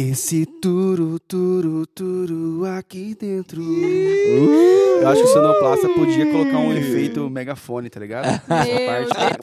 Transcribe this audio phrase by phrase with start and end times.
[0.00, 3.60] Esse turu, turu, turu aqui dentro.
[3.60, 8.26] Uh, eu acho que o sonoplasta podia colocar um efeito megafone, tá ligado?
[8.26, 9.34] Essa parte.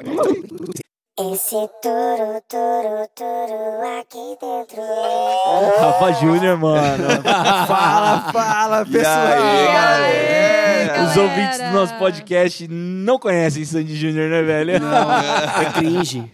[1.19, 4.81] Esse turu, turu, turu aqui dentro.
[5.77, 7.03] Rafa Júnior, mano.
[7.67, 9.27] Fala, fala, pessoal.
[9.27, 11.21] aí, Os galera?
[11.21, 14.79] ouvintes do nosso podcast não conhecem Sandy Júnior, né, velho?
[14.79, 16.31] Não, é cringe.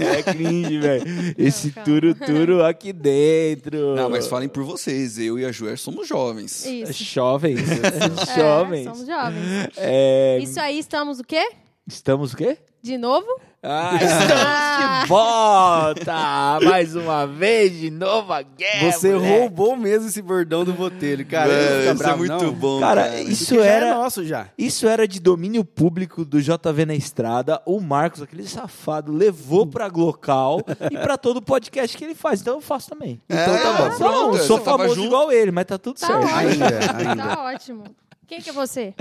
[0.00, 1.04] É cringe, velho.
[1.38, 3.94] Esse turo, turo aqui dentro.
[3.94, 5.18] Não, mas falem por vocês.
[5.18, 6.64] Eu e a Joer somos jovens.
[6.66, 7.04] Isso.
[7.04, 7.60] Jovens.
[7.72, 8.84] É, Jovens.
[8.84, 9.68] somos jovens.
[9.76, 11.48] É, Isso aí, estamos o quê?
[11.86, 12.56] Estamos o quê?
[12.82, 13.26] De novo?
[13.64, 16.58] Ah, estamos de volta!
[16.64, 18.90] Mais uma vez, de novo a guerra.
[18.90, 19.38] Você moleque.
[19.38, 21.48] roubou mesmo esse bordão do Botelho, cara.
[21.52, 22.52] Isso é bravo, muito não.
[22.52, 22.80] bom.
[22.80, 23.20] Cara, cara.
[23.20, 23.86] isso já era.
[23.86, 24.48] é nosso já.
[24.58, 27.62] Isso era de domínio público do JV na Estrada.
[27.64, 30.60] O Marcos, aquele safado, levou pra Glocal
[30.90, 32.40] e pra todo o podcast que ele faz.
[32.40, 33.20] Então eu faço também.
[33.28, 33.88] Então tá bom.
[33.90, 35.06] Não, Pronto, sou famoso junto.
[35.06, 36.24] igual ele, mas tá tudo Tá certo.
[36.24, 36.38] ótimo.
[36.64, 37.22] Ainda, ainda.
[37.36, 37.84] Tá ótimo.
[38.26, 38.92] Quem que é você?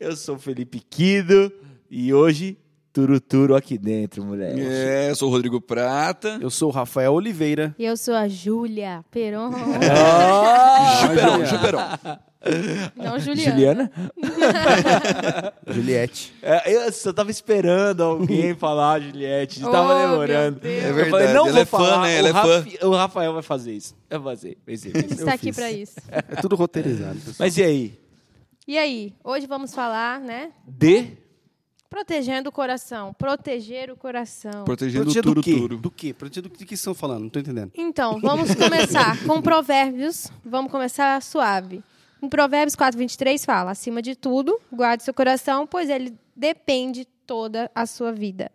[0.00, 1.52] Eu sou o Felipe Quido
[1.88, 2.56] e hoje,
[2.92, 4.60] turo turo aqui dentro, moleque.
[4.60, 6.38] É, eu sou o Rodrigo Prata.
[6.40, 7.74] Eu sou o Rafael Oliveira.
[7.78, 9.50] E eu sou a Júlia Peron.
[9.90, 11.46] Ah, Juperão, Juliana.
[11.46, 12.32] Juperão.
[12.96, 13.52] Não, Juliana.
[13.52, 13.92] Juliana?
[15.66, 16.34] Juliette.
[16.42, 19.64] É, eu só tava esperando alguém falar Juliette.
[19.64, 20.60] Oh, Tava meu demorando.
[20.64, 21.10] É Eu verdade.
[21.10, 22.16] falei, não ela vou é fã, falar, né?
[22.16, 22.58] Ela o, é fã.
[22.58, 23.94] Rafi- o Rafael vai fazer isso.
[24.10, 24.58] Vai fazer.
[24.66, 25.08] Vai ser, vai A ser.
[25.08, 25.94] gente tá aqui pra isso.
[26.10, 27.14] É tudo roteirizado.
[27.14, 27.36] pessoal.
[27.38, 27.98] Mas e aí?
[28.66, 30.50] E aí, hoje vamos falar, né?
[30.66, 31.12] De?
[31.92, 33.12] Protegendo o coração.
[33.12, 34.64] Proteger o coração.
[34.64, 35.54] Protegendo o turo do quê?
[35.56, 35.76] turo.
[35.76, 36.14] Do quê?
[36.14, 37.24] Proteger do que que estão falando?
[37.24, 37.70] Não tô entendendo.
[37.74, 40.28] Então, vamos começar com provérbios.
[40.42, 41.82] Vamos começar suave.
[42.22, 47.70] Em Provérbios 4, 23 fala, acima de tudo, guarde seu coração, pois ele depende toda
[47.74, 48.50] a sua vida.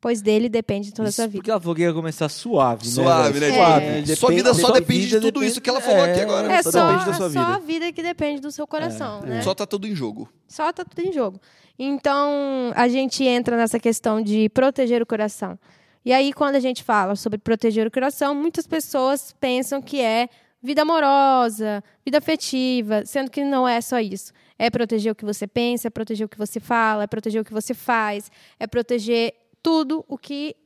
[0.00, 1.38] Pois dele depende toda a sua Isso vida.
[1.40, 2.92] porque ela falou que ia começar suave, né?
[2.92, 3.84] Suave, né, Suave.
[4.04, 4.16] gente?
[4.16, 6.52] Sua vida só depende de vida tudo depende- isso que ela falou aqui É, agora.
[6.52, 7.46] É só só, depende da é sua só vida.
[7.56, 9.42] a vida que depende do seu coração, né?
[9.42, 10.28] Só tá tudo em jogo.
[10.46, 11.40] Só tá tudo em jogo.
[11.78, 15.58] Então, a gente entra nessa questão de proteger o coração.
[16.04, 20.28] E aí, quando a gente fala sobre proteger o coração, muitas pessoas pensam que é
[20.60, 24.32] vida amorosa, vida afetiva, sendo que não é só isso.
[24.58, 27.44] É proteger o que você pensa, é proteger o que você fala, é proteger o
[27.44, 30.56] que você faz, é proteger tudo o que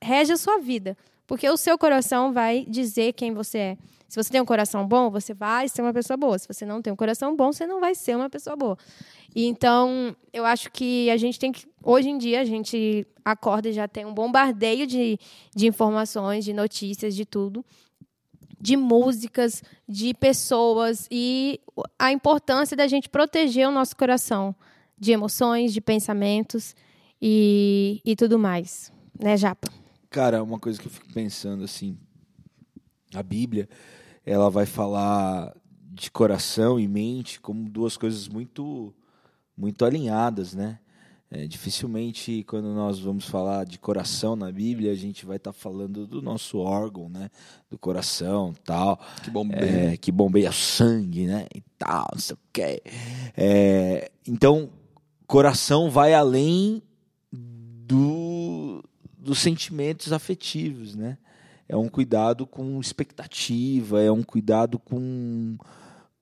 [0.00, 0.96] rege a sua vida.
[1.26, 3.78] Porque o seu coração vai dizer quem você é.
[4.12, 6.38] Se você tem um coração bom, você vai ser uma pessoa boa.
[6.38, 8.76] Se você não tem um coração bom, você não vai ser uma pessoa boa.
[9.34, 11.66] Então, eu acho que a gente tem que.
[11.82, 15.18] Hoje em dia, a gente acorda e já tem um bombardeio de,
[15.56, 17.64] de informações, de notícias, de tudo.
[18.60, 21.08] De músicas, de pessoas.
[21.10, 21.58] E
[21.98, 24.54] a importância da gente proteger o nosso coração
[24.98, 26.76] de emoções, de pensamentos
[27.18, 28.92] e, e tudo mais.
[29.18, 29.72] Né, Japa?
[30.10, 31.96] Cara, uma coisa que eu fico pensando assim,
[33.14, 33.66] a Bíblia,
[34.24, 35.54] ela vai falar
[35.90, 38.94] de coração e mente como duas coisas muito
[39.56, 40.78] muito alinhadas, né?
[41.30, 46.06] É, dificilmente quando nós vamos falar de coração na Bíblia, a gente vai estar falando
[46.06, 47.30] do nosso órgão, né?
[47.70, 49.00] Do coração, tal.
[49.22, 49.48] Que bom.
[49.52, 51.46] é, que bombeia o sangue, né?
[51.54, 52.82] E tal, não sei o quê.
[53.34, 54.70] É, então,
[55.26, 56.82] coração vai além
[57.32, 58.84] do,
[59.16, 61.16] dos sentimentos afetivos, né?
[61.72, 65.56] É um cuidado com expectativa, é um cuidado com,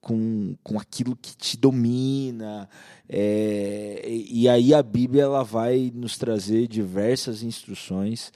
[0.01, 2.69] com, com aquilo que te domina.
[3.09, 8.33] é, e aí a Bíblia ela vai nos trazer diversas instruções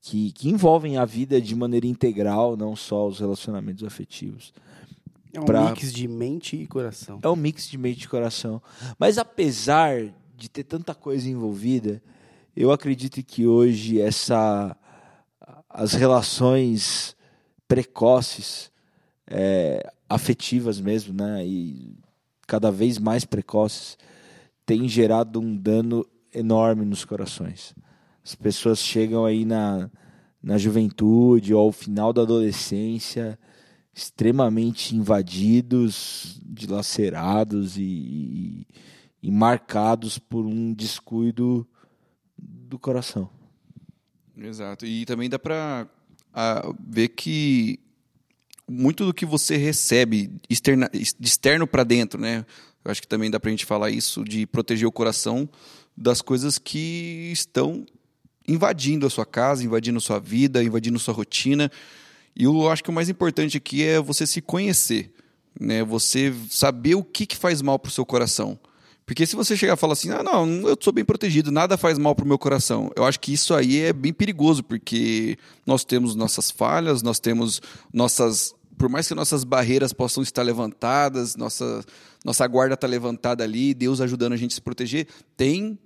[0.00, 4.52] que, que envolvem a vida de maneira integral, não só os relacionamentos afetivos.
[5.32, 7.20] É um Pra- mix de mente e coração.
[7.22, 8.60] É um mix de mente e coração.
[8.98, 12.02] Mas apesar de ter tanta coisa envolvida,
[12.56, 14.76] eu acredito que hoje essa
[15.78, 17.14] as relações
[17.68, 18.72] precoces,
[19.26, 21.94] é, afetivas mesmo, né, e
[22.46, 23.98] cada vez mais precoces,
[24.64, 27.74] têm gerado um dano enorme nos corações.
[28.24, 29.90] As pessoas chegam aí na,
[30.42, 33.38] na juventude ou ao final da adolescência
[33.92, 38.66] extremamente invadidos, dilacerados e, e,
[39.24, 41.68] e marcados por um descuido
[42.38, 43.35] do coração.
[44.36, 44.84] Exato.
[44.84, 45.38] E também dá
[46.34, 47.80] ah, ver que
[48.68, 52.44] muito do que você recebe externa, de externo para dentro, né?
[52.84, 55.48] Eu acho que também dá pra gente falar isso de proteger o coração
[55.96, 57.86] das coisas que estão
[58.46, 61.70] invadindo a sua casa, invadindo a sua vida, invadindo a sua rotina.
[62.34, 65.12] E eu acho que o mais importante aqui é você se conhecer,
[65.58, 65.82] né?
[65.84, 68.58] Você saber o que, que faz mal pro seu coração.
[69.06, 71.96] Porque se você chegar e falar assim, ah, não, eu sou bem protegido, nada faz
[71.96, 72.90] mal pro meu coração.
[72.96, 77.62] Eu acho que isso aí é bem perigoso, porque nós temos nossas falhas, nós temos
[77.92, 78.52] nossas.
[78.76, 81.84] Por mais que nossas barreiras possam estar levantadas, nossa,
[82.24, 85.06] nossa guarda está levantada ali, Deus ajudando a gente a se proteger,
[85.36, 85.78] tem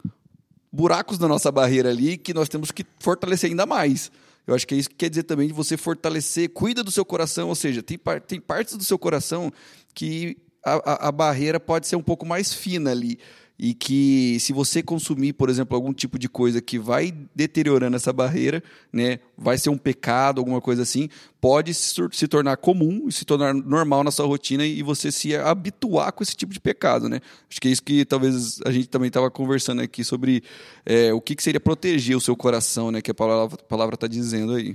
[0.73, 4.11] buracos na nossa barreira ali que nós temos que fortalecer ainda mais.
[4.47, 7.05] Eu acho que é isso que quer dizer também de você fortalecer, cuida do seu
[7.05, 9.53] coração, ou seja, tem, par- tem partes do seu coração
[9.95, 13.19] que a, a- barreira pode ser um pouco mais fina ali.
[13.63, 18.11] E que se você consumir, por exemplo, algum tipo de coisa que vai deteriorando essa
[18.11, 23.11] barreira, né, vai ser um pecado, alguma coisa assim, pode se, tor- se tornar comum
[23.11, 27.07] se tornar normal na sua rotina e você se habituar com esse tipo de pecado,
[27.07, 27.21] né?
[27.51, 30.43] Acho que é isso que talvez a gente também estava conversando aqui sobre
[30.87, 33.03] é, o que, que seria proteger o seu coração, né?
[33.03, 34.75] Que a palavra a palavra está dizendo aí.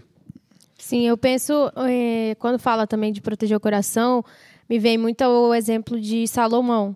[0.77, 4.23] Sim, eu penso, eh, quando fala também de proteger o coração,
[4.69, 6.95] me vem muito o exemplo de Salomão,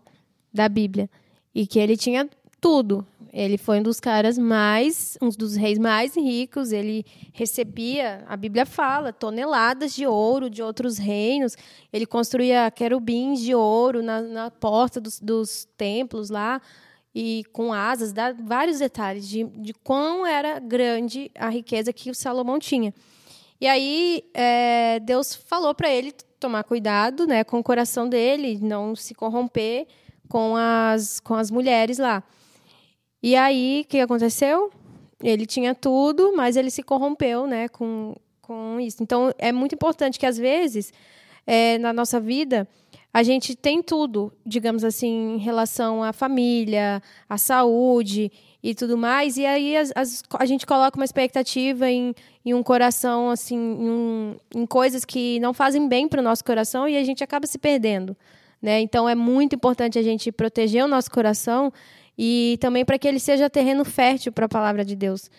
[0.54, 1.10] da Bíblia.
[1.54, 2.30] E que ele tinha
[2.60, 3.06] tudo.
[3.32, 6.72] Ele foi um dos caras mais, um dos reis mais ricos.
[6.72, 11.56] Ele recebia, a Bíblia fala, toneladas de ouro de outros reinos.
[11.94, 16.62] Ele construía querubins de ouro na, na porta dos, dos templos lá
[17.14, 22.16] e com asas, dá vários detalhes de, de quão era grande a riqueza que o
[22.16, 22.94] Salomão tinha.
[23.60, 28.96] E aí é, Deus falou para ele tomar cuidado, né, com o coração dele, não
[28.96, 29.88] se corromper
[30.28, 32.24] com as com as mulheres lá.
[33.22, 34.72] E aí o que aconteceu?
[35.22, 39.04] Ele tinha tudo, mas ele se corrompeu, né, com com isso.
[39.04, 40.92] Então é muito importante que às vezes
[41.46, 42.68] é, na nossa vida
[43.14, 49.38] a gente tem tudo, digamos assim, em relação à família, à saúde e tudo mais.
[49.38, 52.14] E aí as- as- a gente coloca uma expectativa em,
[52.46, 56.44] em um coração, assim, em, um- em coisas que não fazem bem para o nosso
[56.44, 58.16] coração e a gente acaba se perdendo.
[58.62, 58.82] Né?
[58.82, 61.72] Então é muito importante a gente proteger o nosso coração
[62.18, 65.30] e também para que ele seja terreno fértil para a palavra de Deus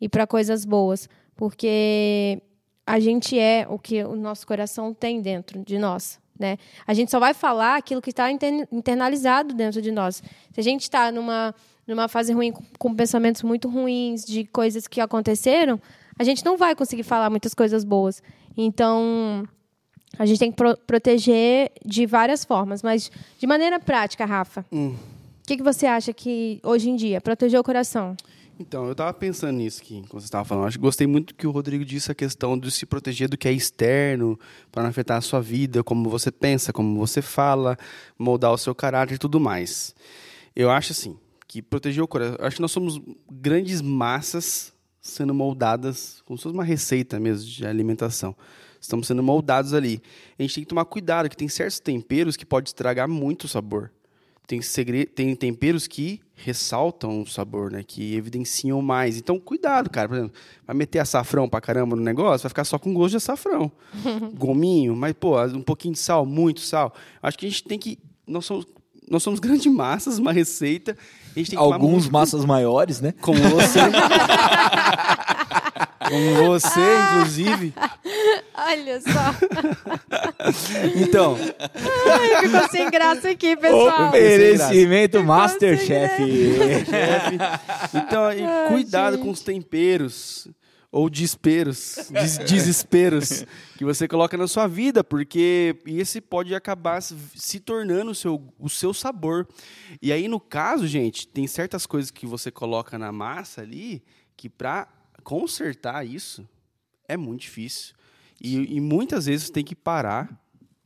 [0.00, 1.06] e para coisas boas,
[1.36, 2.40] porque
[2.86, 6.18] a gente é o que o nosso coração tem dentro de nós.
[6.40, 6.56] Né?
[6.86, 10.22] A gente só vai falar aquilo que está inter- internalizado dentro de nós.
[10.54, 11.54] Se a gente está numa,
[11.86, 15.78] numa fase ruim, com, com pensamentos muito ruins de coisas que aconteceram,
[16.18, 18.22] a gente não vai conseguir falar muitas coisas boas.
[18.56, 19.46] Então,
[20.18, 22.82] a gente tem que pro- proteger de várias formas.
[22.82, 27.60] Mas, de maneira prática, Rafa, o que, que você acha que, hoje em dia, proteger
[27.60, 28.16] o coração?
[28.60, 30.66] Então, eu tava pensando nisso quando você estava falando.
[30.66, 33.48] Acho que gostei muito que o Rodrigo disse a questão de se proteger do que
[33.48, 34.38] é externo,
[34.70, 37.78] para não afetar a sua vida, como você pensa, como você fala,
[38.18, 39.94] moldar o seu caráter e tudo mais.
[40.54, 41.16] Eu acho assim,
[41.48, 42.36] que proteger o coração.
[42.38, 47.66] Acho que nós somos grandes massas sendo moldadas, como se fosse uma receita mesmo de
[47.66, 48.36] alimentação.
[48.78, 50.02] Estamos sendo moldados ali.
[50.38, 53.48] A gente tem que tomar cuidado, que tem certos temperos que pode estragar muito o
[53.48, 53.90] sabor.
[54.50, 55.06] Tem, segre...
[55.06, 57.84] tem temperos que ressaltam o sabor, né?
[57.86, 59.16] Que evidenciam mais.
[59.16, 60.08] Então, cuidado, cara.
[60.08, 60.34] Por exemplo,
[60.66, 63.70] vai meter açafrão pra caramba no negócio, vai ficar só com gosto de açafrão.
[64.34, 66.92] Gominho, mas, pô, um pouquinho de sal, muito sal.
[67.22, 67.96] Acho que a gente tem que.
[68.26, 68.66] Nós somos,
[69.10, 70.92] nós somos grandes massas, uma receita.
[70.92, 73.12] A gente tem que tomar Alguns massas maiores, né?
[73.20, 73.80] como você.
[76.08, 77.74] como você, inclusive.
[78.56, 79.34] Olha só.
[80.94, 84.08] Então, Ficou sem graça aqui, pessoal.
[84.08, 86.22] Oferecimento Masterchef.
[87.94, 89.24] Então, Ai, cuidado gente.
[89.24, 90.48] com os temperos
[90.92, 93.44] ou desesperos, des- desesperos
[93.76, 98.68] que você coloca na sua vida, porque esse pode acabar se- tornando o seu, o
[98.68, 99.46] seu sabor.
[100.02, 104.02] E aí, no caso, gente, tem certas coisas que você coloca na massa ali
[104.36, 104.88] que para
[105.22, 106.48] consertar isso
[107.06, 107.94] é muito difícil.
[108.40, 110.28] E, e muitas vezes você tem que parar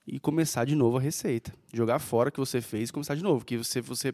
[0.06, 1.52] e começar de novo a receita.
[1.72, 3.38] Jogar fora o que você fez e começar de novo.
[3.38, 4.12] Porque se você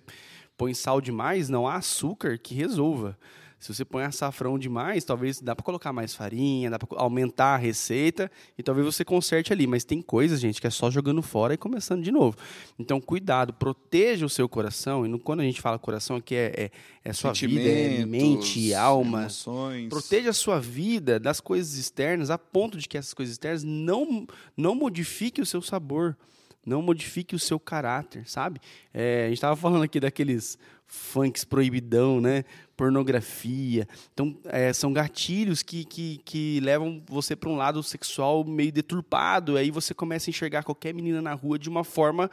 [0.56, 3.18] põe sal demais, não há açúcar que resolva.
[3.60, 7.56] Se você põe açafrão demais, talvez dá para colocar mais farinha, dá para aumentar a
[7.58, 9.66] receita e talvez você conserte ali.
[9.66, 12.38] Mas tem coisas, gente, que é só jogando fora e começando de novo.
[12.78, 15.04] Então, cuidado, proteja o seu coração.
[15.04, 16.70] E no- quando a gente fala coração aqui é, é,
[17.04, 19.20] é sua vida, é mente, alma.
[19.20, 19.88] emoções.
[19.90, 24.26] Proteja a sua vida das coisas externas a ponto de que essas coisas externas não,
[24.56, 26.16] não modifiquem o seu sabor,
[26.64, 28.58] não modifique o seu caráter, sabe?
[28.94, 32.44] É, a gente estava falando aqui daqueles funks proibidão, né?
[32.80, 33.86] Pornografia.
[34.14, 39.58] Então, é, são gatilhos que, que, que levam você para um lado sexual meio deturpado.
[39.58, 42.30] Aí você começa a enxergar qualquer menina na rua de uma forma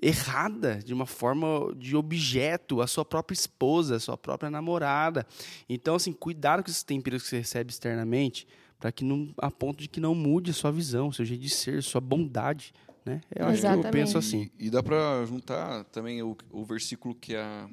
[0.00, 5.26] errada, de uma forma de objeto, a sua própria esposa, a sua própria namorada.
[5.68, 9.82] Então, assim, cuidado com esses temperos que você recebe externamente, para que não, a ponto
[9.82, 12.72] de que não mude a sua visão, seu jeito de ser, sua bondade.
[13.04, 13.20] Né?
[13.36, 13.92] Eu acho que eu Exatamente.
[13.92, 14.50] penso assim.
[14.58, 17.68] E, e dá pra juntar também o, o versículo que a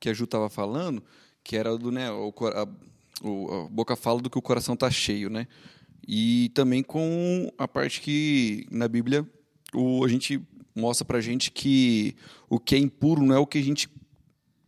[0.00, 1.02] que a Ju estava falando,
[1.44, 2.68] que era do, né, o, a,
[3.22, 5.46] o- a boca fala do que o coração tá cheio, né?
[6.06, 9.26] E também com a parte que na Bíblia
[9.74, 10.40] o, a gente
[10.74, 12.16] mostra pra gente que
[12.48, 13.88] o que é impuro não é o que a gente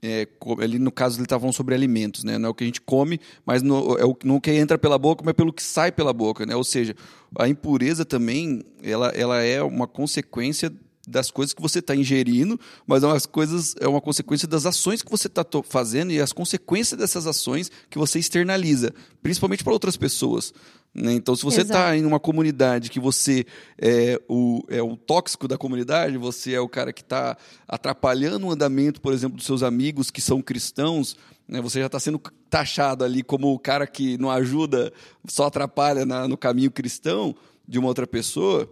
[0.04, 0.26] é,
[0.60, 2.36] ali no caso ele estava falando sobre alimentos, né?
[2.36, 4.98] Não é o que a gente come, mas no, é o, não que entra pela
[4.98, 6.56] boca, mas pelo que sai pela boca, né?
[6.56, 6.94] Ou seja,
[7.38, 10.72] a impureza também ela, ela é uma consequência
[11.06, 15.02] das coisas que você está ingerindo, mas é umas coisas é uma consequência das ações
[15.02, 19.96] que você está fazendo e as consequências dessas ações que você externaliza, principalmente para outras
[19.96, 20.52] pessoas.
[20.94, 21.12] né?
[21.14, 23.44] Então, se você está em uma comunidade que você
[23.78, 28.50] é o, é o tóxico da comunidade, você é o cara que está atrapalhando o
[28.52, 31.16] andamento, por exemplo, dos seus amigos que são cristãos,
[31.48, 31.60] né?
[31.60, 34.92] você já está sendo taxado ali como o cara que não ajuda,
[35.28, 37.34] só atrapalha na- no caminho cristão
[37.66, 38.70] de uma outra pessoa.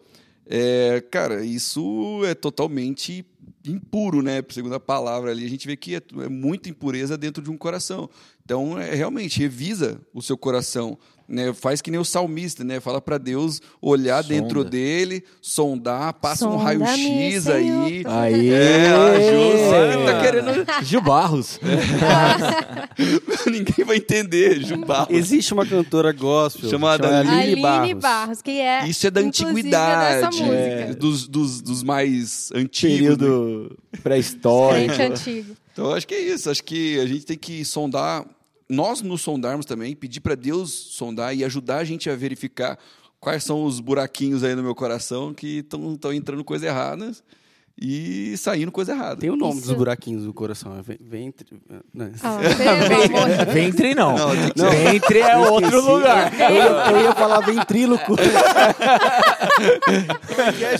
[0.52, 3.24] É, cara, isso é totalmente
[3.64, 4.42] impuro, né?
[4.48, 7.56] Segundo a palavra ali, a gente vê que é, é muita impureza dentro de um
[7.56, 8.10] coração.
[8.44, 10.98] Então, é, realmente, revisa o seu coração.
[11.30, 11.52] Né?
[11.54, 12.80] Faz que nem o salmista, né?
[12.80, 14.34] Fala para Deus olhar Sonda.
[14.34, 18.02] dentro dele, sondar, passa um Sonda-me, raio-x aí.
[18.04, 18.50] Aí.
[18.50, 20.84] É, a Ju, você tá querendo.
[20.84, 21.60] Gil Barros.
[23.46, 25.06] Ninguém vai entender, Jubal.
[25.10, 27.94] Existe uma cantora gospel Chamada chamada Aline Barros.
[27.94, 28.42] Barros.
[28.42, 28.86] que é.
[28.88, 33.00] Isso é da antiguidade, é, dos, dos, dos mais antigos.
[33.00, 33.16] né?
[33.16, 34.94] Período pré-histórico.
[34.94, 35.56] Crente antigo.
[35.72, 36.50] Então, acho que é isso.
[36.50, 38.24] Acho que a gente tem que sondar,
[38.70, 42.78] nós nos sondarmos também, pedir para Deus sondar e ajudar a gente a verificar
[43.18, 47.12] quais são os buraquinhos aí no meu coração que estão entrando coisa errada
[47.80, 49.16] e saindo coisa errada.
[49.16, 49.68] Tem o nome Isso.
[49.68, 50.76] dos buraquinhos do coração.
[50.78, 51.46] é ve- Ventre.
[51.94, 53.48] Não, Ah, de Deus.
[53.54, 54.16] Ventre não.
[54.56, 55.86] Não, Ventre é eu outro esqueci.
[55.90, 56.32] lugar.
[56.40, 58.14] Eu, ia- eu ia falar ventríloco.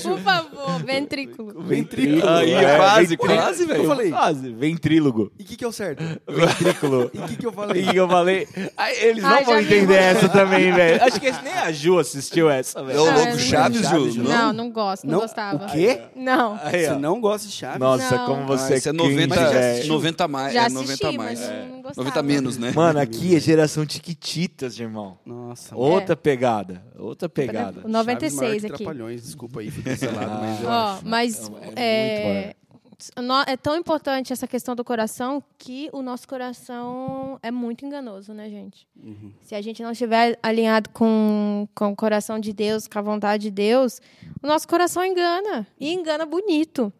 [0.02, 1.62] Por favor, ventrículo.
[1.62, 2.28] Ventrículo.
[2.28, 3.34] Aí, É, quase, ventrículo.
[3.34, 3.82] quase, velho.
[3.82, 4.10] Eu falei.
[4.10, 4.52] Quase.
[4.52, 5.32] Ventrílogo.
[5.38, 6.02] E o que, que é o certo?
[6.28, 7.10] Ventrículo.
[7.12, 7.82] E o que, que eu O falei?
[7.86, 8.48] que eu falei?
[8.76, 9.66] Ai, eles não Ai, vão já vi.
[9.76, 11.02] entender essa também, velho.
[11.02, 13.02] Acho que nem a Ju assistiu essa, É velho.
[13.02, 13.38] o Ah, louco não.
[13.38, 14.10] Chaves, Ju?
[14.10, 14.22] Ju?
[14.22, 15.20] Não, não gosto, não, Não?
[15.20, 15.64] gostava.
[15.66, 16.00] O quê?
[16.16, 16.58] Não.
[16.62, 17.78] Aí, Você não gosta de Chaves?
[17.80, 18.26] Nossa, Não.
[18.26, 19.72] como você isso é é 90, cringe, já velho.
[19.72, 19.94] assistiu?
[19.94, 20.52] 90 mais.
[20.54, 21.40] Já é assisti, 90 mais.
[21.40, 21.66] mas É.
[21.68, 22.08] não gostava.
[22.08, 22.72] 90 menos, né?
[22.74, 25.18] Mano, aqui é geração Tiquititas, irmão.
[25.24, 25.74] Nossa.
[25.76, 26.82] Outra pegada.
[26.98, 27.80] Outra pegada.
[27.84, 28.84] O 96 Chaves maior que aqui.
[28.84, 30.38] Trapalhões, desculpa aí, fui cancelado, Ah.
[30.40, 31.06] mas eu Ó, acho.
[31.06, 32.54] mas É é, é
[33.62, 38.86] tão importante essa questão do coração que o nosso coração é muito enganoso, né, gente?
[39.02, 39.32] Uhum.
[39.40, 43.44] Se a gente não estiver alinhado com, com o coração de Deus, com a vontade
[43.44, 44.00] de Deus,
[44.42, 45.66] o nosso coração engana.
[45.78, 46.92] E engana bonito.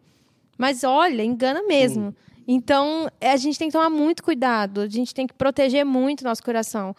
[0.57, 2.15] Mas olha, engana mesmo.
[2.47, 4.81] Então, é, a gente tem que tomar muito cuidado.
[4.81, 6.95] A gente tem que proteger muito o nosso coração.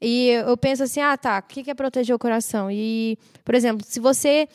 [0.00, 2.70] E eu penso assim, ah, tá, o que que é proteger o coração?
[2.70, 4.48] E, por exemplo, se você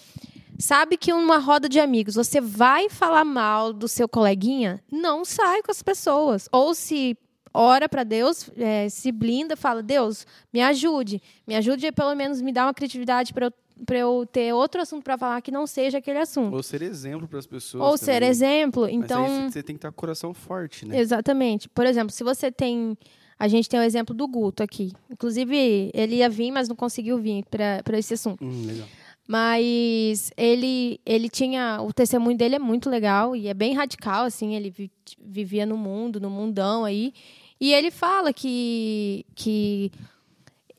[0.59, 5.61] sabe que numa roda de amigos você vai falar mal do seu coleguinha, não sai
[5.61, 6.47] com as pessoas.
[6.51, 7.17] Ou se
[7.53, 11.21] ora para Deus, é, se blinda, fala, Deus, me ajude.
[11.45, 13.53] Me ajude a pelo menos me dar uma criatividade para eu,
[13.85, 16.53] pra eu ter outro assunto para falar que não seja aquele assunto.
[16.55, 17.83] Ou ser exemplo para as pessoas.
[17.83, 18.29] Ou ser também.
[18.29, 18.83] exemplo.
[18.83, 20.99] Mas Então, aí você tem que estar com o coração forte, né?
[20.99, 21.67] Exatamente.
[21.67, 22.97] Por exemplo, se você tem.
[23.37, 24.91] A gente tem o exemplo do Guto aqui.
[25.09, 28.45] Inclusive, ele ia vir, mas não conseguiu vir para esse assunto.
[28.45, 28.87] Hum, legal.
[29.31, 31.81] Mas ele, ele tinha.
[31.81, 34.55] O testemunho dele é muito legal e é bem radical, assim.
[34.55, 37.13] Ele vi- vivia no mundo, no mundão aí.
[37.57, 39.89] E ele fala que, que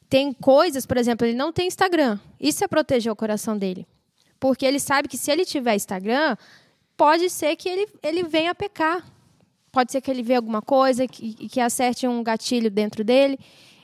[0.07, 2.19] tem coisas, por exemplo, ele não tem Instagram.
[2.39, 3.87] Isso é proteger o coração dele.
[4.39, 6.37] Porque ele sabe que se ele tiver Instagram,
[6.95, 9.03] pode ser que ele, ele venha a pecar.
[9.71, 13.39] Pode ser que ele veja alguma coisa que, que acerte um gatilho dentro dele.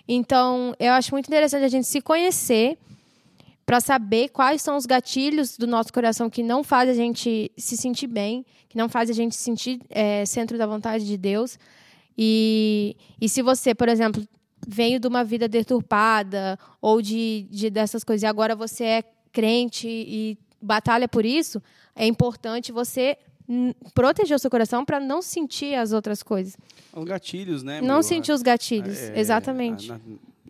[0.06, 2.76] Então, eu acho muito interessante a gente se conhecer
[3.68, 7.76] para saber quais são os gatilhos do nosso coração que não fazem a gente se
[7.76, 11.58] sentir bem, que não fazem a gente se sentir é, centro da vontade de Deus.
[12.16, 14.26] E, e se você, por exemplo,
[14.66, 19.86] veio de uma vida deturpada ou de, de dessas coisas e agora você é crente
[19.86, 21.62] e batalha por isso,
[21.94, 23.18] é importante você
[23.92, 26.56] proteger o seu coração para não sentir as outras coisas.
[26.90, 27.82] Os gatilhos, né?
[27.82, 28.02] não meu?
[28.02, 29.88] sentir os gatilhos, É, exatamente.
[29.88, 30.00] na-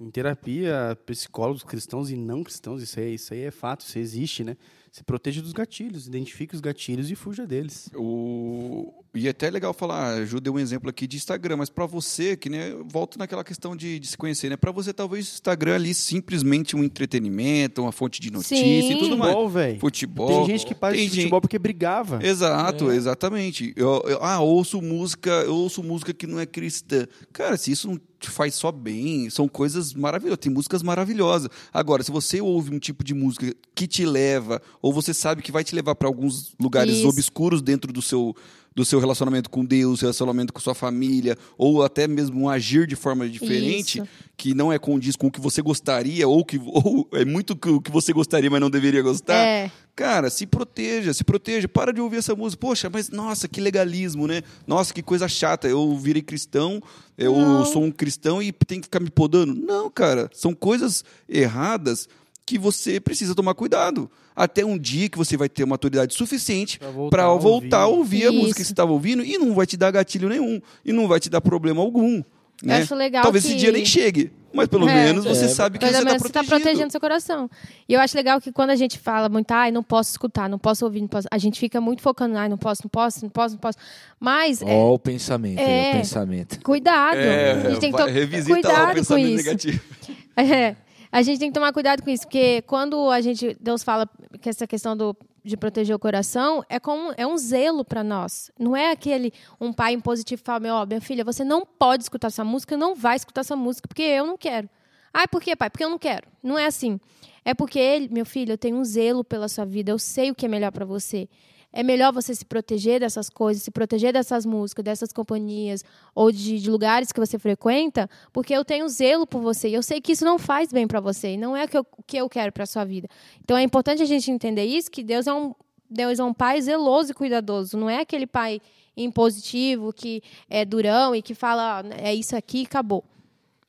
[0.00, 4.45] em terapia, psicólogos cristãos e não cristãos, isso aí, isso aí é fato, isso existe,
[4.45, 4.57] né?
[4.93, 7.90] Se proteja dos gatilhos, identifique os gatilhos e fuja deles.
[7.95, 9.05] O...
[9.15, 11.87] E é até legal falar, a Ju deu um exemplo aqui de Instagram, mas para
[11.87, 14.57] você, que né, eu volto naquela questão de, de se conhecer, né?
[14.57, 18.93] Para você, talvez o Instagram ali simplesmente um entretenimento, uma fonte de notícia Sim.
[18.93, 19.33] e tudo mais.
[19.33, 19.81] Futebol, velho.
[19.81, 20.29] Futebol.
[20.29, 22.21] Tem gente que Tem de gente- futebol porque brigava.
[22.23, 23.73] Exato, exatamente.
[23.77, 27.07] Eu, eu- ah, ouço música, eu ouço música que não é cristã.
[27.33, 31.49] Cara, se isso não te faz só bem, são coisas maravilhosas, tem músicas maravilhosas.
[31.73, 35.53] Agora, se você ouve um tipo de música que te leva, ou você sabe que
[35.53, 37.09] vai te levar para alguns lugares Isso.
[37.09, 38.35] obscuros dentro do seu
[38.75, 42.94] do seu relacionamento com Deus, relacionamento com sua família, ou até mesmo um agir de
[42.94, 44.08] forma diferente, Isso.
[44.37, 47.68] que não é condiz com o que você gostaria, ou que ou é muito que-
[47.68, 49.34] o que você gostaria, mas não deveria gostar.
[49.34, 49.70] É.
[49.96, 51.66] Cara, se proteja, se proteja.
[51.66, 52.60] Para de ouvir essa música.
[52.60, 54.42] Poxa, mas nossa, que legalismo, né?
[54.64, 55.66] Nossa, que coisa chata.
[55.66, 56.80] Eu virei cristão,
[57.16, 57.64] eu Não.
[57.64, 59.52] sou um cristão e tem que ficar me podando.
[59.56, 60.30] Não, cara.
[60.32, 62.08] São coisas erradas
[62.49, 64.11] que você precisa tomar cuidado.
[64.35, 67.87] Até um dia que você vai ter maturidade suficiente Pra voltar para a voltar a
[67.88, 68.38] ouvir a Isso.
[68.38, 70.61] música que você estava ouvindo e não vai te dar gatilho nenhum.
[70.85, 72.23] E não vai te dar problema algum.
[72.61, 72.78] Né?
[72.78, 74.33] acho legal Talvez que- esse dia nem chegue.
[74.52, 74.95] Mas pelo É.
[74.95, 75.49] menos você É.
[75.49, 76.61] sabe que Pelo você está você está protegido.
[76.64, 77.49] protegendo seu coração.
[77.88, 80.59] E eu acho legal que quando a gente fala muito, ai, não posso escutar, não
[80.59, 83.31] posso ouvir, não posso, a gente fica muito focando, ai, não posso, não posso, não
[83.31, 83.78] posso, não posso.
[84.19, 85.90] Mas, é, Ó o pensamento, aí, É.
[85.90, 86.61] o pensamento.
[86.62, 87.17] cuidado.
[87.19, 89.45] É, a gente tem que to- revisita lá o cuidado com pensamento isso.
[89.45, 89.81] negativo.
[90.37, 90.76] É,
[91.11, 94.09] a gente tem que tomar cuidado com isso, porque quando a gente Deus fala
[94.41, 98.50] que essa questão do, de proteger o coração é como é um zelo para nós.
[98.59, 102.03] Não é aquele um pai impositivo que fala, meu, ó, minha filha, você não pode
[102.03, 104.69] escutar essa música, não vai escutar essa música porque eu não quero.
[105.12, 105.71] Ai, por quê, pai?
[105.71, 106.27] Porque eu não quero.
[106.43, 107.00] Não é assim.
[107.45, 110.35] É porque ele, meu filho, eu tenho um zelo pela sua vida, eu sei o
[110.35, 111.29] que é melhor para você.
[111.72, 115.84] É melhor você se proteger dessas coisas, se proteger dessas músicas, dessas companhias
[116.14, 119.82] ou de, de lugares que você frequenta, porque eu tenho zelo por você e eu
[119.82, 122.16] sei que isso não faz bem para você, e não é o que eu, que
[122.16, 123.06] eu quero para sua vida.
[123.44, 125.54] Então é importante a gente entender isso, que Deus é um
[125.90, 128.60] Deus é um pai zeloso e cuidadoso, não é aquele pai
[128.96, 133.04] impositivo que é durão e que fala "Ah, é isso aqui acabou.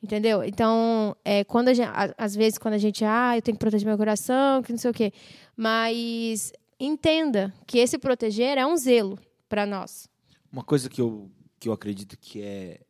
[0.02, 0.44] Entendeu?
[0.46, 3.98] Então, é, quando gente, às vezes, quando a gente, ah, eu tenho que proteger meu
[3.98, 5.12] coração, que não sei o quê.
[5.58, 10.08] Mas entenda que esse proteger é um zelo para nós.
[10.52, 12.82] Uma coisa que eu, que eu acredito que é,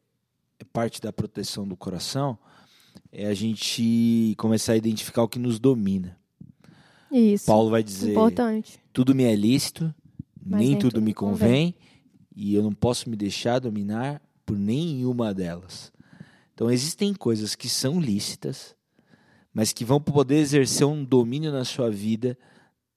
[0.59, 2.37] é parte da proteção do coração
[3.11, 6.17] é a gente começar a identificar o que nos domina.
[7.11, 7.45] Isso.
[7.45, 8.79] Paulo vai dizer: Importante.
[8.93, 9.93] tudo me é lícito,
[10.45, 11.71] Mas nem tudo tudo me convém.
[11.71, 11.75] convém,
[12.35, 15.91] e eu não posso me deixar dominar por nenhuma delas.
[16.53, 18.75] Então existem coisas que são lícitas,
[19.53, 22.37] mas que vão poder exercer um domínio na sua vida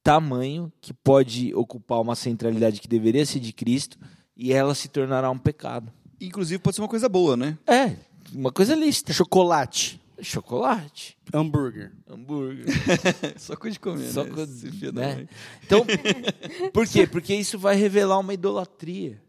[0.03, 3.99] tamanho que pode ocupar uma centralidade que deveria ser de Cristo
[4.37, 5.93] e ela se tornará um pecado.
[6.21, 7.59] Inclusive pode ser uma coisa boa, né?
[7.67, 7.97] É,
[8.33, 9.13] uma coisa lícita.
[9.13, 10.01] Chocolate.
[10.21, 11.91] Chocolate, Hambúrguer.
[12.09, 12.67] hambúrguer.
[13.37, 14.31] Só coisa de comer, Só né?
[14.31, 15.29] co- Se fia da né?
[15.65, 15.85] Então,
[16.73, 17.09] por quê?
[17.09, 19.21] Porque isso vai revelar uma idolatria.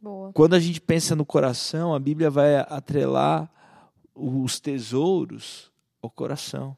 [0.00, 0.32] Boa.
[0.32, 3.48] Quando a gente pensa no coração, a Bíblia vai atrelar
[4.14, 5.70] os tesouros
[6.02, 6.76] ao coração.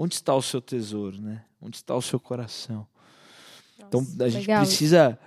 [0.00, 1.44] Onde está o seu tesouro, né?
[1.60, 2.86] Onde está o seu coração?
[3.80, 5.18] Então a gente legal precisa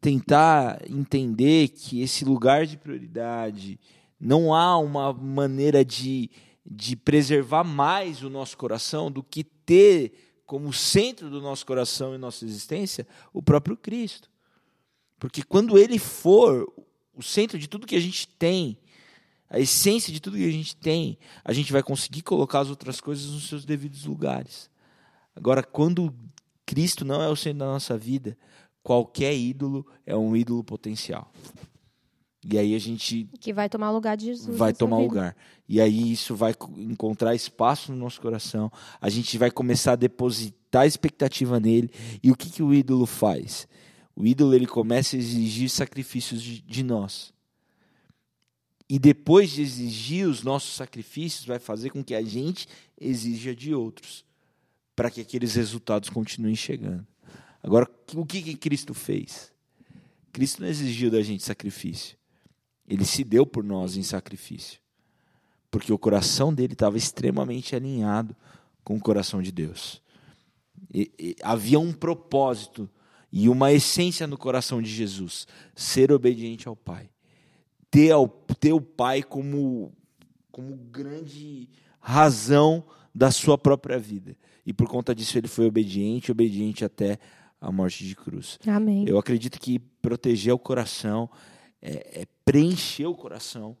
[0.00, 3.80] tentar entender que esse lugar de prioridade
[4.20, 6.30] não há uma maneira de,
[6.64, 10.12] de preservar mais o nosso coração do que ter
[10.46, 14.30] como centro do nosso coração e nossa existência o próprio Cristo.
[15.18, 16.72] Porque quando ele for
[17.12, 18.78] o centro de tudo que a gente tem,
[19.50, 23.00] a essência de tudo que a gente tem, a gente vai conseguir colocar as outras
[23.00, 24.70] coisas nos seus devidos lugares.
[25.34, 26.14] Agora, quando
[26.64, 28.38] Cristo não é o centro da nossa vida,
[28.82, 31.30] qualquer ídolo é um ídolo potencial.
[32.42, 34.56] E aí a gente Que vai tomar lugar de Jesus.
[34.56, 35.08] vai tomar vida.
[35.08, 35.36] lugar.
[35.68, 38.72] E aí isso vai co- encontrar espaço no nosso coração.
[39.00, 41.90] A gente vai começar a depositar expectativa nele.
[42.22, 43.68] E o que, que o ídolo faz?
[44.16, 47.30] O ídolo ele começa a exigir sacrifícios de, de nós.
[48.90, 52.66] E depois de exigir os nossos sacrifícios, vai fazer com que a gente
[53.00, 54.24] exija de outros,
[54.96, 57.06] para que aqueles resultados continuem chegando.
[57.62, 59.52] Agora, o que, que Cristo fez?
[60.32, 62.16] Cristo não exigiu da gente sacrifício.
[62.84, 64.80] Ele se deu por nós em sacrifício.
[65.70, 68.34] Porque o coração dele estava extremamente alinhado
[68.82, 70.02] com o coração de Deus.
[70.92, 72.90] E- e havia um propósito
[73.30, 77.08] e uma essência no coração de Jesus: ser obediente ao Pai.
[77.90, 79.92] Ter, ao, ter o Pai como,
[80.50, 84.36] como grande razão da sua própria vida.
[84.64, 87.18] E por conta disso ele foi obediente, obediente até
[87.60, 88.58] a morte de cruz.
[88.66, 89.04] Amém.
[89.06, 91.28] Eu acredito que proteger o coração
[91.82, 93.76] é, é preencher o coração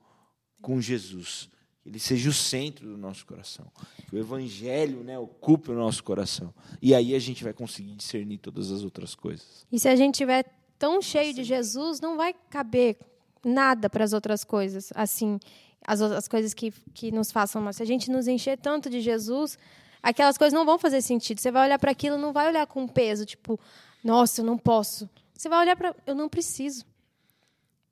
[0.60, 1.48] com Jesus.
[1.82, 3.66] Que Ele seja o centro do nosso coração.
[4.08, 6.52] Que o Evangelho né, ocupe o nosso coração.
[6.80, 9.66] E aí a gente vai conseguir discernir todas as outras coisas.
[9.72, 10.44] E se a gente tiver
[10.78, 12.98] tão cheio de Jesus, não vai caber
[13.44, 15.38] nada para as outras coisas, assim,
[15.86, 17.72] as outras coisas que, que nos façam mal.
[17.72, 19.58] Se a gente nos encher tanto de Jesus,
[20.02, 21.40] aquelas coisas não vão fazer sentido.
[21.40, 23.58] Você vai olhar para aquilo, não vai olhar com peso, tipo,
[24.04, 25.08] nossa, eu não posso.
[25.34, 26.84] Você vai olhar para, eu não preciso.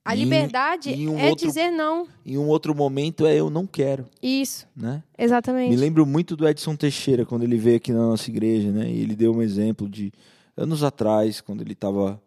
[0.05, 2.07] A E em- liberdade e em um é outro- dizer não.
[2.25, 5.03] Em um outro momento é eu não quero, Isso, né?
[5.19, 5.69] exatamente.
[5.71, 8.89] Me lembro muito do Edson Teixeira, quando ele veio aqui na nossa igreja, né?
[8.91, 10.11] E ele deu um exemplo de
[10.57, 12.19] anos atrás, quando ele estava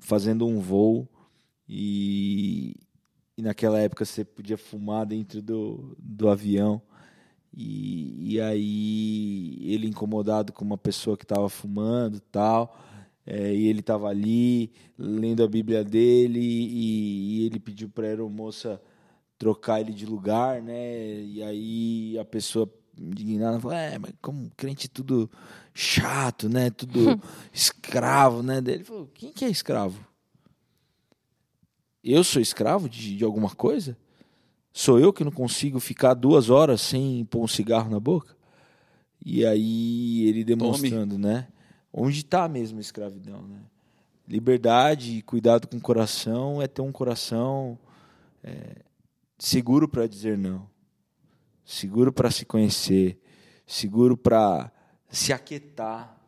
[0.00, 1.06] fazendo um voo
[1.68, 2.74] e,
[3.36, 6.80] e naquela época você podia fumar dentro do, do avião.
[7.56, 12.78] E, e aí ele incomodado com uma pessoa que estava fumando e tal.
[13.26, 18.08] é, e ele estava ali lendo a Bíblia dele e, e ele pediu para a
[18.10, 18.80] aeromoça
[19.38, 21.20] trocar ele de lugar, né?
[21.22, 25.30] E aí a pessoa indignada falou: É, mas como crente tudo
[25.74, 26.70] chato, né?
[26.70, 27.20] Tudo
[27.52, 28.60] escravo, né?
[28.60, 30.00] Daí Ele falou: Quem que é escravo?
[32.08, 33.96] Eu sou escravo de, de alguma coisa?
[34.72, 38.36] Sou eu que não consigo ficar duas horas sem pôr um cigarro na boca?
[39.24, 41.48] E aí ele demonstrando, né?
[41.92, 43.60] Onde está mesmo a escravidão, né?
[44.28, 47.76] Liberdade e cuidado com o coração é ter um coração
[48.44, 48.84] é,
[49.36, 50.68] seguro para dizer não,
[51.64, 53.18] seguro para se conhecer,
[53.66, 54.70] seguro para
[55.08, 56.20] se aquietar,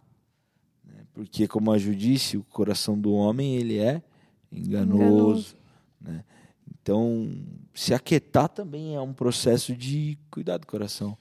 [0.85, 1.05] né?
[1.13, 4.03] porque como a Ju disse, o coração do homem ele é
[4.51, 5.58] enganoso, Enganoso.
[6.09, 6.25] Né?
[6.83, 7.31] Então
[7.75, 11.17] se aquietar também é um processo de cuidar do coração.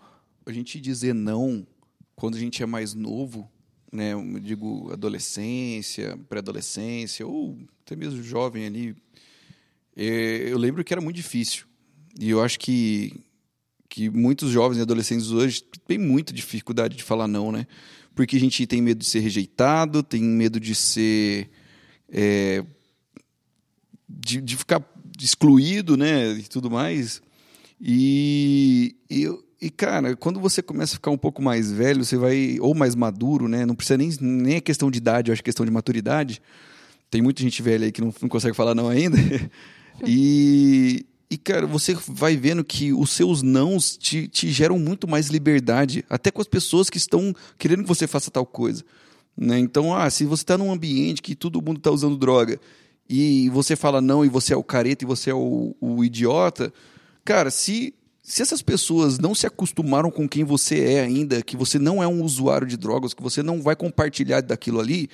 [0.46, 1.68] a gente dizer não
[2.16, 3.50] quando a gente é mais novo,
[3.92, 4.14] né?
[4.14, 8.96] Eu digo adolescência, pré-adolescência ou até mesmo jovem ali.
[9.96, 11.66] é, eu lembro que era muito difícil
[12.20, 13.24] e eu acho que
[13.90, 17.66] que muitos jovens e adolescentes hoje têm muita dificuldade de falar não, né?
[18.14, 21.50] Porque a gente tem medo de ser rejeitado, tem medo de ser
[22.10, 22.66] é,
[24.08, 24.82] de, de ficar
[25.20, 27.22] excluído, né, e tudo mais.
[27.80, 29.28] E, e,
[29.62, 32.96] e, cara, quando você começa a ficar um pouco mais velho, você vai, ou mais
[32.96, 35.66] maduro, né, não precisa nem, nem é questão de idade, eu acho que é questão
[35.66, 36.42] de maturidade.
[37.10, 39.18] Tem muita gente velha aí que não, não consegue falar não ainda.
[40.06, 45.30] E, e, cara, você vai vendo que os seus nãos te, te geram muito mais
[45.30, 48.84] liberdade, até com as pessoas que estão querendo que você faça tal coisa.
[49.36, 49.58] Né?
[49.58, 52.60] Então, ah, se você está num ambiente que todo mundo está usando droga
[53.10, 56.74] e você fala não e você é o careta e você é o, o idiota,
[57.24, 61.80] cara, se, se essas pessoas não se acostumaram com quem você é ainda, que você
[61.80, 65.10] não é um usuário de drogas, que você não vai compartilhar daquilo ali,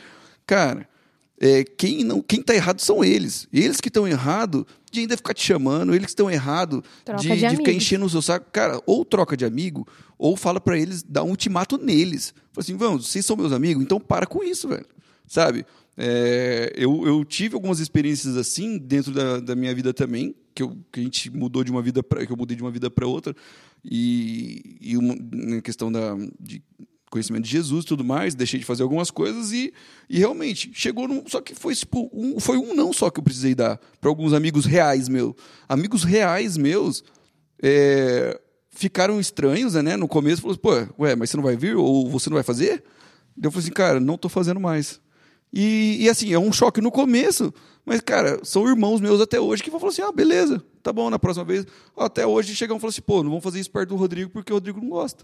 [0.46, 0.88] cara,
[1.40, 3.48] é, quem não quem tá errado são eles.
[3.52, 7.28] Eles que estão errados de ainda ficar te chamando, eles que estão errados Troca de,
[7.28, 8.46] de de ficar enchendo o seu saco.
[8.52, 12.34] Cara, ou troca de amigo, ou fala pra eles, dá um ultimato neles.
[12.54, 14.86] Fala assim, vamos, vocês são meus amigos, então para com isso, velho.
[15.28, 15.66] Sabe?
[15.96, 20.78] É, eu, eu tive algumas experiências assim dentro da, da minha vida também, que, eu,
[20.92, 23.36] que a gente mudou de uma vida que eu mudei de uma vida para outra
[23.84, 26.64] e, e uma, na questão da de
[27.10, 29.72] conhecimento de Jesus tudo mais, deixei de fazer algumas coisas e,
[30.10, 33.24] e realmente chegou num, só que foi tipo um, foi um não só que eu
[33.24, 35.36] precisei dar para alguns amigos reais meus,
[35.70, 37.04] amigos reais meus
[37.62, 38.40] é,
[38.72, 39.96] ficaram estranhos, né?
[39.96, 42.84] No começo falou, pô, ué, mas você não vai vir ou você não vai fazer?
[43.42, 45.00] Eu falei assim, cara, não tô fazendo mais.
[45.54, 47.54] E, e assim, é um choque no começo,
[47.86, 51.10] mas, cara, são irmãos meus até hoje que vão falar assim: ah, beleza, tá bom,
[51.12, 51.66] na próxima vez.
[51.96, 54.52] Até hoje chegam e falam assim: pô, não vamos fazer isso perto do Rodrigo porque
[54.52, 55.24] o Rodrigo não gosta.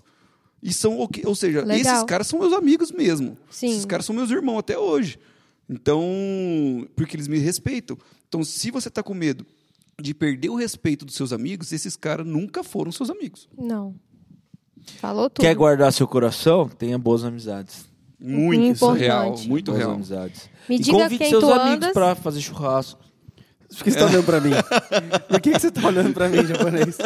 [0.61, 1.93] E são, o que- ou seja, Legal.
[1.95, 3.37] esses caras são meus amigos mesmo.
[3.49, 3.71] Sim.
[3.71, 5.17] Esses caras são meus irmãos até hoje.
[5.67, 6.03] Então,
[6.95, 7.97] porque eles me respeitam.
[8.27, 9.45] Então, se você tá com medo
[9.99, 13.47] de perder o respeito dos seus amigos, esses caras nunca foram seus amigos.
[13.57, 13.95] Não.
[14.99, 15.43] Falou tudo.
[15.43, 16.67] Quer guardar seu coração?
[16.69, 17.85] Tenha boas amizades.
[18.19, 18.99] Muito Importante.
[19.01, 19.93] real, muito boas real.
[19.93, 20.49] amizades.
[20.67, 21.93] Me e diga convide quem seus tu amigos andas.
[21.93, 22.99] para fazer churrasco.
[23.69, 24.49] Por que você tá olhando pra mim?
[25.29, 26.97] Por que, que você tá olhando pra mim, japonês?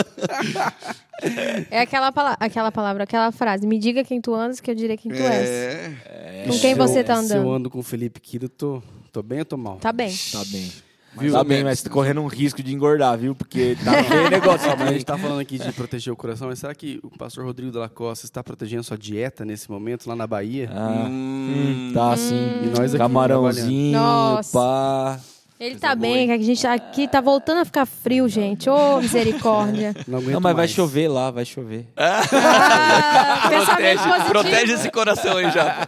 [1.70, 3.68] É aquela, pala aquela palavra, aquela frase.
[3.68, 5.50] Me diga quem tu andas que eu direi quem tu és.
[5.50, 7.54] É, Com quem você tá Se eu andando?
[7.54, 9.76] ando com o Felipe Kido, tô, tô bem ou tô mal?
[9.78, 10.14] Tá bem.
[10.32, 10.72] Tá bem.
[11.16, 13.36] Mais tá ou bem, mas tá correndo um risco de engordar, viu?
[13.36, 13.92] Porque tá
[14.26, 14.70] o negócio.
[14.72, 17.10] Ó, mas a gente tá falando aqui de proteger o coração, mas será que o
[17.10, 20.70] pastor Rodrigo Della Costa está protegendo a sua dieta nesse momento, lá na Bahia?
[20.72, 22.36] Ah, Hum, tá sim.
[22.64, 24.58] E nós aqui Camarãozinho, Nossa.
[24.58, 25.20] pá.
[25.64, 28.70] Ele tá bem, que a gente aqui tá voltando a ficar frio, gente.
[28.70, 29.96] Ô, misericórdia.
[30.06, 30.72] Não aguento Não, mas vai mais.
[30.72, 31.88] chover lá, vai chover.
[31.96, 34.30] Ah, pensamento positivo.
[34.30, 35.88] Protege esse coração aí já.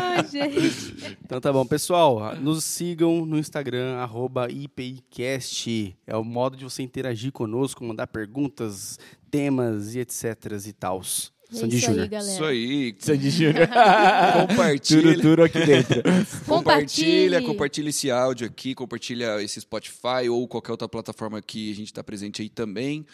[0.00, 1.16] Ai, gente.
[1.24, 5.96] Então tá bom, pessoal, nos sigam no Instagram, arroba IPIcast.
[6.06, 8.96] É o modo de você interagir conosco, mandar perguntas,
[9.28, 11.32] temas e etc e tals.
[11.52, 12.08] É Sandy isso aí, Júnior.
[12.08, 12.32] galera.
[12.32, 12.94] Isso aí.
[12.98, 13.68] Sandy Júnior.
[14.48, 15.02] Compartilha.
[15.02, 16.02] Turo, turo aqui dentro.
[16.46, 21.86] Compartilha, compartilha esse áudio aqui, compartilha esse Spotify ou qualquer outra plataforma que a gente
[21.86, 23.04] está presente aí também.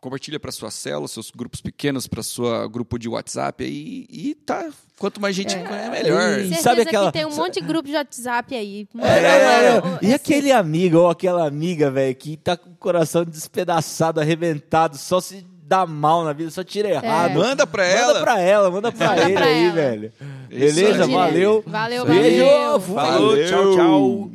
[0.00, 4.68] compartilha para sua célula, seus grupos pequenos, para sua grupo de WhatsApp aí e tá.
[4.98, 6.38] Quanto mais gente é, melhor.
[6.38, 8.86] E Certeza sabe aquela- que tem um monte de grupo de WhatsApp aí.
[8.98, 9.82] É, é, é.
[10.02, 15.20] E aquele amigo ou aquela amiga, velho, que tá com o coração despedaçado, arrebentado, só
[15.20, 17.34] se dá mal na vida, só tira errado.
[17.34, 18.20] Manda pra Manda ela.
[18.20, 19.72] pra ela, manda pra Manda ele pra aí, ela.
[19.74, 20.12] velho.
[20.50, 21.04] Isso Beleza?
[21.04, 21.12] aí.
[21.12, 21.64] Valeu.
[21.66, 22.44] Valeu, Beijo.
[22.44, 22.80] valeu.
[22.80, 24.30] Falou, tchau, tchau.